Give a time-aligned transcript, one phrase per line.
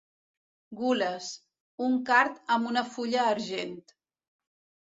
[0.79, 1.27] Gules,
[1.89, 3.79] un card amb una fulla argent.